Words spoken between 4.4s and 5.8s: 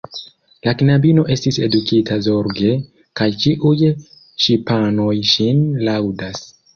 ŝipanoj ŝin